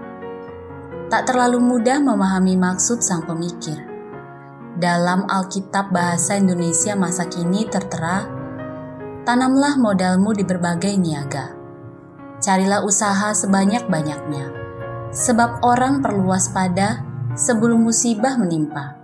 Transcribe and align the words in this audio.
Tak 1.10 1.26
terlalu 1.26 1.58
mudah 1.58 1.98
memahami 1.98 2.54
maksud 2.54 3.02
sang 3.02 3.26
pemikir. 3.26 3.82
Dalam 4.78 5.26
Alkitab 5.26 5.90
Bahasa 5.90 6.38
Indonesia 6.38 6.94
masa 6.94 7.26
kini 7.26 7.66
tertera, 7.66 8.30
tanamlah 9.26 9.74
modalmu 9.74 10.30
di 10.32 10.46
berbagai 10.46 10.94
niaga. 10.94 11.50
Carilah 12.38 12.86
usaha 12.86 13.34
sebanyak-banyaknya, 13.34 14.54
sebab 15.10 15.66
orang 15.66 15.98
perlu 15.98 16.30
waspada 16.30 17.02
sebelum 17.34 17.84
musibah 17.84 18.38
menimpa. 18.38 18.94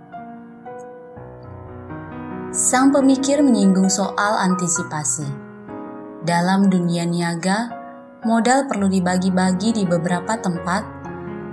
Sang 2.55 2.89
pemikir 2.89 3.43
menyinggung 3.43 3.91
soal 3.91 4.41
antisipasi 4.47 5.45
dalam 6.27 6.67
dunia 6.67 7.07
niaga, 7.07 7.71
modal 8.27 8.67
perlu 8.67 8.91
dibagi-bagi 8.91 9.71
di 9.71 9.83
beberapa 9.87 10.35
tempat 10.35 10.96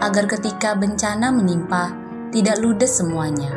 agar 0.03 0.27
ketika 0.27 0.75
bencana 0.75 1.31
menimpa, 1.31 1.95
tidak 2.35 2.59
ludes 2.59 2.99
semuanya. 2.99 3.51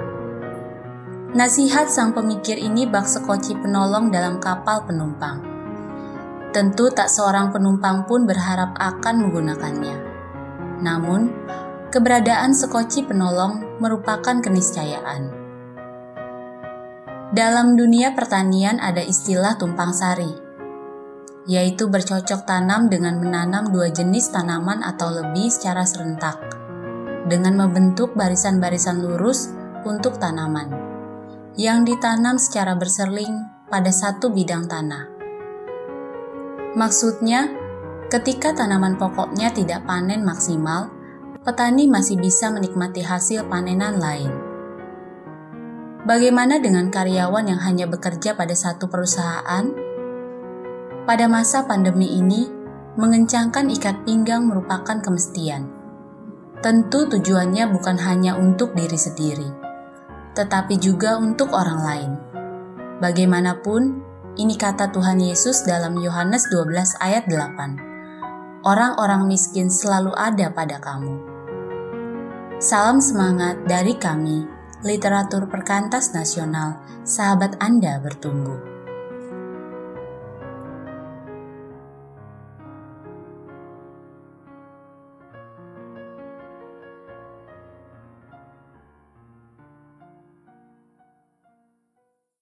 Nasihat 1.33 1.91
sang 1.91 2.13
pemikir 2.13 2.57
ini 2.57 2.87
bak 2.87 3.05
sekoci 3.05 3.57
penolong 3.59 4.09
dalam 4.09 4.41
kapal 4.41 4.85
penumpang. 4.85 5.43
Tentu 6.55 6.89
tak 6.89 7.11
seorang 7.11 7.51
penumpang 7.53 8.07
pun 8.07 8.23
berharap 8.23 8.73
akan 8.79 9.15
menggunakannya. 9.27 9.97
Namun, 10.81 11.29
keberadaan 11.91 12.55
sekoci 12.55 13.05
penolong 13.05 13.81
merupakan 13.83 14.39
keniscayaan. 14.39 15.29
Dalam 17.35 17.75
dunia 17.75 18.15
pertanian 18.15 18.79
ada 18.79 19.03
istilah 19.03 19.59
tumpang 19.59 19.91
sari 19.91 20.46
yaitu 21.47 21.87
bercocok 21.87 22.43
tanam 22.43 22.91
dengan 22.91 23.23
menanam 23.23 23.71
dua 23.71 23.87
jenis 23.87 24.35
tanaman 24.35 24.83
atau 24.83 25.15
lebih 25.15 25.47
secara 25.47 25.87
serentak, 25.87 26.35
dengan 27.31 27.55
membentuk 27.55 28.11
barisan-barisan 28.19 28.99
lurus 28.99 29.47
untuk 29.87 30.19
tanaman, 30.19 30.75
yang 31.55 31.87
ditanam 31.87 32.35
secara 32.35 32.75
berserling 32.75 33.47
pada 33.71 33.95
satu 33.95 34.27
bidang 34.27 34.67
tanah. 34.67 35.07
Maksudnya, 36.75 37.47
ketika 38.11 38.51
tanaman 38.51 38.99
pokoknya 38.99 39.55
tidak 39.55 39.87
panen 39.87 40.27
maksimal, 40.27 40.91
petani 41.47 41.87
masih 41.87 42.19
bisa 42.19 42.51
menikmati 42.51 43.07
hasil 43.07 43.47
panenan 43.47 44.03
lain. 44.03 44.29
Bagaimana 46.03 46.59
dengan 46.59 46.91
karyawan 46.91 47.55
yang 47.55 47.59
hanya 47.63 47.87
bekerja 47.87 48.35
pada 48.35 48.55
satu 48.55 48.91
perusahaan? 48.91 49.86
Pada 51.07 51.23
masa 51.31 51.63
pandemi 51.63 52.19
ini, 52.19 52.51
mengencangkan 52.99 53.71
ikat 53.71 54.03
pinggang 54.03 54.43
merupakan 54.43 54.99
kemestian. 54.99 55.71
Tentu 56.59 57.07
tujuannya 57.07 57.71
bukan 57.71 57.95
hanya 57.95 58.35
untuk 58.35 58.75
diri 58.75 58.99
sendiri, 58.99 59.47
tetapi 60.35 60.75
juga 60.75 61.15
untuk 61.15 61.55
orang 61.55 61.79
lain. 61.79 62.11
Bagaimanapun, 62.99 64.03
ini 64.35 64.59
kata 64.59 64.91
Tuhan 64.91 65.23
Yesus 65.23 65.63
dalam 65.63 65.95
Yohanes 65.95 66.51
12 66.51 66.99
ayat 66.99 67.23
8. 67.31 68.67
Orang-orang 68.67 69.31
miskin 69.31 69.71
selalu 69.71 70.11
ada 70.11 70.51
pada 70.51 70.75
kamu. 70.83 71.15
Salam 72.59 72.99
semangat 72.99 73.63
dari 73.63 73.95
kami, 73.95 74.43
literatur 74.83 75.47
perkantas 75.47 76.11
nasional, 76.11 76.83
sahabat 77.07 77.55
Anda 77.63 78.01
bertumbuh. 78.03 78.76